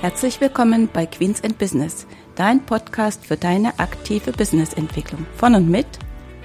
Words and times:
Herzlich 0.00 0.40
willkommen 0.40 0.88
bei 0.90 1.04
Queens 1.04 1.44
and 1.44 1.58
Business, 1.58 2.06
dein 2.34 2.64
Podcast 2.64 3.26
für 3.26 3.36
deine 3.36 3.78
aktive 3.78 4.32
Businessentwicklung. 4.32 5.26
Von 5.36 5.54
und 5.54 5.68
mit 5.68 5.86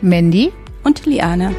Mandy 0.02 0.52
und 0.84 1.06
Liane. 1.06 1.56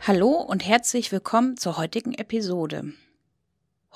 Hallo 0.00 0.30
und 0.30 0.66
herzlich 0.66 1.12
willkommen 1.12 1.58
zur 1.58 1.76
heutigen 1.76 2.14
Episode. 2.14 2.94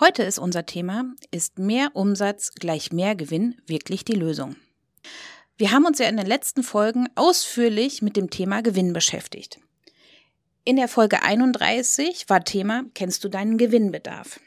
Heute 0.04 0.24
ist 0.24 0.40
unser 0.40 0.66
Thema, 0.66 1.04
ist 1.30 1.60
mehr 1.60 1.90
Umsatz 1.94 2.50
gleich 2.56 2.90
mehr 2.90 3.14
Gewinn 3.14 3.54
wirklich 3.68 4.04
die 4.04 4.14
Lösung? 4.14 4.56
Wir 5.56 5.70
haben 5.70 5.86
uns 5.86 6.00
ja 6.00 6.08
in 6.08 6.16
den 6.16 6.26
letzten 6.26 6.64
Folgen 6.64 7.06
ausführlich 7.14 8.02
mit 8.02 8.16
dem 8.16 8.28
Thema 8.28 8.62
Gewinn 8.62 8.94
beschäftigt. 8.94 9.60
In 10.64 10.74
der 10.74 10.88
Folge 10.88 11.22
31 11.22 12.28
war 12.28 12.42
Thema, 12.42 12.82
kennst 12.94 13.22
du 13.22 13.28
deinen 13.28 13.58
Gewinnbedarf? 13.58 14.40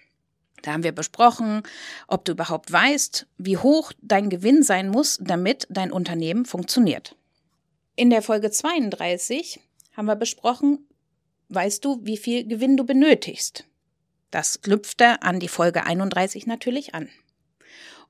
Da 0.62 0.74
haben 0.74 0.84
wir 0.84 0.92
besprochen, 0.92 1.64
ob 2.10 2.26
du 2.26 2.34
überhaupt 2.34 2.70
weißt, 2.70 3.26
wie 3.38 3.56
hoch 3.56 3.94
dein 4.02 4.30
Gewinn 4.30 4.62
sein 4.62 4.90
muss, 4.90 5.20
damit 5.22 5.68
dein 5.70 5.94
Unternehmen 5.94 6.44
funktioniert. 6.44 7.16
In 7.96 8.10
der 8.10 8.24
Folge 8.24 8.52
32 8.52 9.62
haben 9.96 10.08
wir 10.08 10.18
besprochen, 10.18 10.86
weißt 11.48 11.86
du, 11.86 12.02
wie 12.04 12.18
viel 12.18 12.46
Gewinn 12.46 12.76
du 12.76 12.84
benötigst? 12.84 13.64
Das 14.36 14.60
knüpfte 14.60 15.22
an 15.22 15.40
die 15.40 15.48
Folge 15.48 15.86
31 15.86 16.46
natürlich 16.46 16.94
an. 16.94 17.08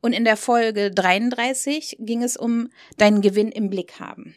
Und 0.02 0.12
in 0.12 0.26
der 0.26 0.38
Folge 0.38 0.90
33 0.90 1.98
ging 2.00 2.24
es 2.24 2.36
um 2.36 2.70
deinen 2.98 3.22
Gewinn 3.22 3.52
im 3.52 3.70
Blick 3.70 4.00
haben. 4.00 4.36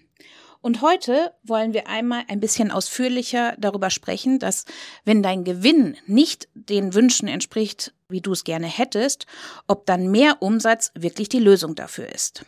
Und 0.60 0.82
heute 0.82 1.32
wollen 1.44 1.72
wir 1.72 1.88
einmal 1.88 2.24
ein 2.28 2.40
bisschen 2.40 2.70
ausführlicher 2.70 3.56
darüber 3.56 3.88
sprechen, 3.88 4.38
dass 4.38 4.66
wenn 5.06 5.22
dein 5.22 5.44
Gewinn 5.44 5.96
nicht 6.06 6.50
den 6.52 6.92
Wünschen 6.92 7.26
entspricht, 7.26 7.94
wie 8.10 8.20
du 8.20 8.32
es 8.32 8.44
gerne 8.44 8.66
hättest, 8.66 9.24
ob 9.66 9.86
dann 9.86 10.10
mehr 10.10 10.42
Umsatz 10.42 10.92
wirklich 10.94 11.30
die 11.30 11.38
Lösung 11.38 11.74
dafür 11.74 12.12
ist. 12.12 12.44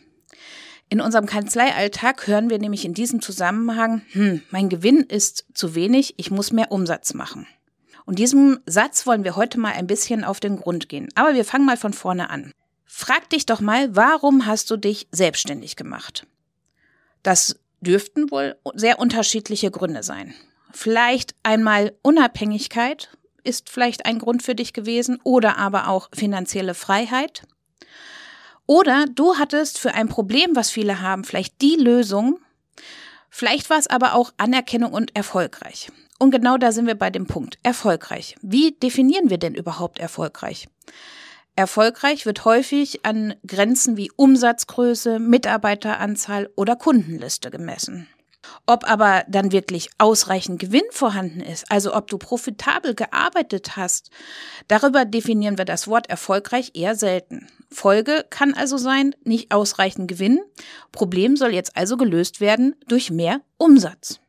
In 0.91 1.01
unserem 1.01 1.25
Kanzleialltag 1.25 2.27
hören 2.27 2.51
wir 2.51 2.59
nämlich 2.59 2.85
in 2.85 2.93
diesem 2.93 3.23
Zusammenhang, 3.23 4.03
hm, 4.11 4.43
mein 4.51 4.69
Gewinn 4.69 5.01
ist 5.01 5.47
zu 5.55 5.75
wenig, 5.75 6.13
ich 6.19 6.31
muss 6.31 6.53
mehr 6.53 6.71
Umsatz 6.71 7.15
machen. 7.15 7.47
Und 8.05 8.19
diesem 8.19 8.61
Satz 8.67 9.07
wollen 9.07 9.25
wir 9.25 9.37
heute 9.37 9.59
mal 9.59 9.73
ein 9.73 9.87
bisschen 9.87 10.25
auf 10.25 10.41
den 10.41 10.57
Grund 10.57 10.89
gehen. 10.89 11.09
Aber 11.15 11.35
wir 11.35 11.45
fangen 11.45 11.67
mal 11.67 11.77
von 11.77 11.93
vorne 11.93 12.31
an. 12.31 12.53
Frag 12.85 13.31
dich 13.31 13.47
doch 13.47 13.61
mal, 13.61 13.95
warum 13.95 14.47
hast 14.47 14.71
du 14.71 14.77
dich 14.77 15.09
selbstständig 15.13 15.77
gemacht? 15.77 16.27
Das 17.23 17.61
dürften 17.81 18.31
wohl 18.31 18.57
sehr 18.75 18.99
unterschiedliche 18.99 19.71
Gründe 19.71 20.03
sein. 20.03 20.35
Vielleicht 20.73 21.35
einmal 21.43 21.97
Unabhängigkeit 22.03 23.11
ist 23.43 23.71
vielleicht 23.71 24.07
ein 24.07 24.19
Grund 24.19 24.43
für 24.43 24.55
dich 24.55 24.73
gewesen 24.73 25.19
oder 25.25 25.57
aber 25.57 25.89
auch 25.89 26.09
finanzielle 26.13 26.75
Freiheit. 26.75 27.43
Oder 28.67 29.07
du 29.07 29.37
hattest 29.37 29.79
für 29.79 29.95
ein 29.95 30.09
Problem, 30.09 30.55
was 30.55 30.71
viele 30.71 31.01
haben, 31.01 31.25
vielleicht 31.25 31.61
die 31.61 31.77
Lösung. 31.77 32.39
Vielleicht 33.29 33.71
war 33.71 33.79
es 33.79 33.89
aber 33.89 34.15
auch 34.15 34.33
Anerkennung 34.37 34.93
und 34.93 35.17
erfolgreich. 35.17 35.91
Und 36.21 36.33
genau 36.33 36.59
da 36.59 36.71
sind 36.71 36.87
wir 36.87 36.97
bei 36.97 37.09
dem 37.09 37.27
Punkt. 37.27 37.59
Erfolgreich. 37.63 38.37
Wie 38.43 38.73
definieren 38.73 39.31
wir 39.31 39.39
denn 39.39 39.55
überhaupt 39.55 39.99
erfolgreich? 39.99 40.69
Erfolgreich 41.57 42.27
wird 42.27 42.45
häufig 42.45 43.07
an 43.07 43.35
Grenzen 43.47 43.97
wie 43.97 44.11
Umsatzgröße, 44.15 45.19
Mitarbeiteranzahl 45.19 46.51
oder 46.57 46.77
Kundenliste 46.77 47.51
gemessen. 47.51 48.07
Ob 48.67 48.89
aber 48.89 49.25
dann 49.29 49.51
wirklich 49.51 49.89
ausreichend 49.97 50.61
Gewinn 50.61 50.85
vorhanden 50.91 51.41
ist, 51.41 51.71
also 51.71 51.95
ob 51.95 52.09
du 52.09 52.19
profitabel 52.19 52.95
gearbeitet 52.95 53.77
hast, 53.77 54.11
darüber 54.69 55.07
definieren 55.07 55.57
wir 55.57 55.65
das 55.65 55.89
Wort 55.89 56.11
erfolgreich 56.11 56.73
eher 56.75 56.97
selten. 56.97 57.47
Folge 57.71 58.27
kann 58.29 58.53
also 58.53 58.77
sein, 58.77 59.15
nicht 59.25 59.53
ausreichend 59.53 60.07
Gewinn. 60.09 60.41
Problem 60.93 61.37
soll 61.37 61.55
jetzt 61.55 61.79
also 61.79 61.97
gelöst 61.97 62.43
werden 62.43 62.77
durch 62.89 63.11
mehr 63.11 63.41
Umsatz. 63.57 64.21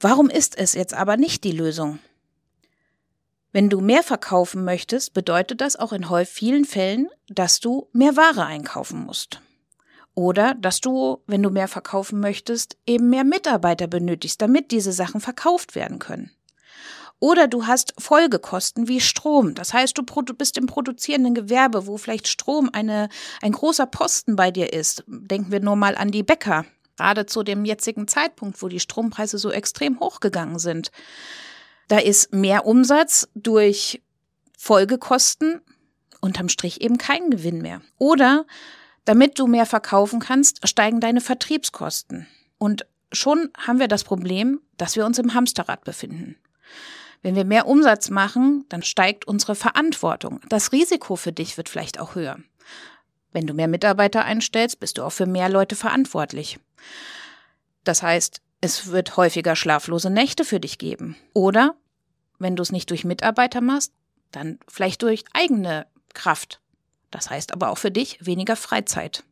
Warum 0.00 0.30
ist 0.30 0.56
es 0.56 0.74
jetzt 0.74 0.94
aber 0.94 1.16
nicht 1.16 1.42
die 1.42 1.52
Lösung? 1.52 1.98
Wenn 3.50 3.68
du 3.68 3.80
mehr 3.80 4.04
verkaufen 4.04 4.64
möchtest, 4.64 5.12
bedeutet 5.12 5.60
das 5.60 5.74
auch 5.74 5.92
in 5.92 6.04
vielen 6.26 6.64
Fällen, 6.64 7.08
dass 7.28 7.58
du 7.58 7.88
mehr 7.92 8.16
Ware 8.16 8.44
einkaufen 8.44 9.04
musst. 9.04 9.40
Oder 10.14 10.54
dass 10.54 10.80
du, 10.80 11.22
wenn 11.26 11.42
du 11.42 11.50
mehr 11.50 11.68
verkaufen 11.68 12.20
möchtest, 12.20 12.76
eben 12.86 13.10
mehr 13.10 13.24
Mitarbeiter 13.24 13.86
benötigst, 13.86 14.40
damit 14.40 14.70
diese 14.70 14.92
Sachen 14.92 15.20
verkauft 15.20 15.74
werden 15.74 15.98
können. 15.98 16.30
Oder 17.20 17.48
du 17.48 17.66
hast 17.66 17.94
Folgekosten 17.98 18.86
wie 18.86 19.00
Strom. 19.00 19.54
Das 19.54 19.72
heißt, 19.72 19.98
du 19.98 20.04
bist 20.34 20.56
im 20.56 20.66
produzierenden 20.66 21.34
Gewerbe, 21.34 21.88
wo 21.88 21.96
vielleicht 21.96 22.28
Strom 22.28 22.70
eine, 22.72 23.08
ein 23.42 23.52
großer 23.52 23.86
Posten 23.86 24.36
bei 24.36 24.52
dir 24.52 24.72
ist. 24.72 25.02
Denken 25.08 25.50
wir 25.50 25.60
nur 25.60 25.74
mal 25.74 25.96
an 25.96 26.12
die 26.12 26.22
Bäcker 26.22 26.64
gerade 26.98 27.26
zu 27.26 27.42
dem 27.42 27.64
jetzigen 27.64 28.08
Zeitpunkt, 28.08 28.60
wo 28.60 28.68
die 28.68 28.80
Strompreise 28.80 29.38
so 29.38 29.50
extrem 29.50 30.00
hochgegangen 30.00 30.58
sind. 30.58 30.90
Da 31.86 31.98
ist 31.98 32.34
mehr 32.34 32.66
Umsatz 32.66 33.28
durch 33.34 34.02
Folgekosten 34.58 35.62
unterm 36.20 36.48
Strich 36.48 36.80
eben 36.80 36.98
kein 36.98 37.30
Gewinn 37.30 37.62
mehr. 37.62 37.80
Oder 37.96 38.44
damit 39.04 39.38
du 39.38 39.46
mehr 39.46 39.66
verkaufen 39.66 40.20
kannst, 40.20 40.66
steigen 40.68 41.00
deine 41.00 41.20
Vertriebskosten. 41.20 42.26
Und 42.58 42.84
schon 43.12 43.50
haben 43.56 43.78
wir 43.78 43.88
das 43.88 44.04
Problem, 44.04 44.60
dass 44.76 44.96
wir 44.96 45.06
uns 45.06 45.18
im 45.18 45.32
Hamsterrad 45.32 45.84
befinden. 45.84 46.36
Wenn 47.22 47.36
wir 47.36 47.44
mehr 47.44 47.66
Umsatz 47.66 48.10
machen, 48.10 48.64
dann 48.68 48.82
steigt 48.82 49.26
unsere 49.26 49.54
Verantwortung. 49.54 50.40
Das 50.48 50.72
Risiko 50.72 51.16
für 51.16 51.32
dich 51.32 51.56
wird 51.56 51.68
vielleicht 51.68 51.98
auch 52.00 52.16
höher. 52.16 52.38
Wenn 53.32 53.46
du 53.46 53.54
mehr 53.54 53.68
Mitarbeiter 53.68 54.24
einstellst, 54.24 54.80
bist 54.80 54.98
du 54.98 55.04
auch 55.04 55.12
für 55.12 55.26
mehr 55.26 55.48
Leute 55.48 55.76
verantwortlich. 55.76 56.58
Das 57.84 58.02
heißt, 58.02 58.40
es 58.60 58.88
wird 58.88 59.16
häufiger 59.16 59.56
schlaflose 59.56 60.10
Nächte 60.10 60.44
für 60.44 60.60
dich 60.60 60.78
geben. 60.78 61.16
Oder, 61.32 61.76
wenn 62.38 62.56
du 62.56 62.62
es 62.62 62.72
nicht 62.72 62.90
durch 62.90 63.04
Mitarbeiter 63.04 63.60
machst, 63.60 63.92
dann 64.32 64.58
vielleicht 64.68 65.02
durch 65.02 65.24
eigene 65.32 65.86
Kraft. 66.14 66.60
Das 67.10 67.30
heißt 67.30 67.52
aber 67.52 67.70
auch 67.70 67.78
für 67.78 67.90
dich 67.90 68.24
weniger 68.24 68.56
Freizeit. 68.56 69.24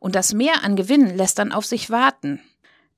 Und 0.00 0.14
das 0.14 0.32
Mehr 0.32 0.62
an 0.64 0.76
Gewinn 0.76 1.16
lässt 1.16 1.38
dann 1.38 1.52
auf 1.52 1.66
sich 1.66 1.90
warten. 1.90 2.40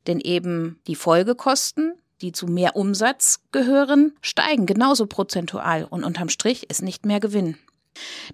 Denn 0.07 0.21
eben 0.21 0.81
die 0.87 0.95
Folgekosten, 0.95 1.95
die 2.21 2.33
zu 2.33 2.47
mehr 2.47 2.77
Umsatz 2.77 3.41
gehören, 3.53 4.15
steigen 4.21 4.67
genauso 4.67 5.07
prozentual 5.07 5.85
und 5.85 6.05
unterm 6.05 6.29
Strich 6.29 6.69
ist 6.69 6.83
nicht 6.83 7.07
mehr 7.07 7.21
Gewinn. 7.21 7.57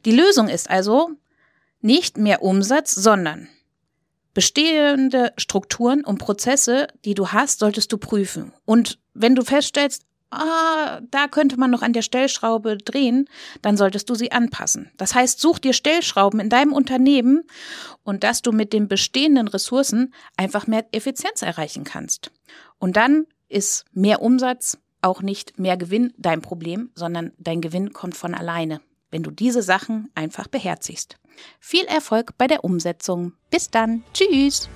Die 0.04 0.12
Lösung 0.12 0.48
ist 0.48 0.69
also 0.69 1.10
nicht 1.81 2.19
mehr 2.19 2.43
Umsatz, 2.43 2.94
sondern 2.94 3.48
bestehende 4.36 5.32
Strukturen 5.38 6.04
und 6.04 6.19
Prozesse, 6.19 6.88
die 7.06 7.14
du 7.14 7.28
hast, 7.28 7.60
solltest 7.60 7.91
du 7.91 7.97
prüfen. 7.97 8.52
Und 8.66 8.98
wenn 9.14 9.34
du 9.34 9.42
feststellst, 9.42 10.04
ah, 10.30 11.00
da 11.10 11.26
könnte 11.26 11.58
man 11.58 11.70
noch 11.70 11.80
an 11.80 11.94
der 11.94 12.02
Stellschraube 12.02 12.76
drehen, 12.76 13.30
dann 13.62 13.78
solltest 13.78 14.10
du 14.10 14.14
sie 14.14 14.32
anpassen. 14.32 14.91
Das 14.98 15.14
heißt, 15.14 15.41
such 15.41 15.58
dir 15.58 15.72
Stellschrauben 15.72 16.38
in 16.38 16.50
deinem 16.50 16.75
Unternehmen 16.75 17.44
und 18.02 18.25
dass 18.25 18.42
du 18.42 18.52
mit 18.52 18.75
den 18.75 18.88
bestehenden 18.88 19.48
Ressourcen 19.48 20.12
einfach 20.36 20.66
mehr 20.66 20.84
Effizienz 20.92 21.41
erreichen 21.41 21.84
kannst. 21.84 22.30
Und 22.78 22.98
dann 22.98 23.25
ist 23.48 23.86
mehr 23.92 24.20
Umsatz 24.20 24.76
auch 25.00 25.22
nicht 25.22 25.58
mehr 25.58 25.78
Gewinn 25.78 26.12
dein 26.19 26.42
Problem, 26.42 26.90
sondern 26.94 27.32
dein 27.38 27.62
Gewinn 27.62 27.94
kommt 27.94 28.19
von 28.19 28.34
alleine, 28.34 28.82
wenn 29.11 29.22
du 29.22 29.31
diese 29.31 29.62
Sachen 29.62 30.11
einfach 30.14 30.46
beherzigst. 30.46 31.16
Viel 31.61 31.85
Erfolg 31.85 32.37
bei 32.38 32.47
der 32.47 32.65
Umsetzung. 32.65 33.33
Bis 33.50 33.71
dann. 33.71 34.05
Tschüss. 34.12 34.69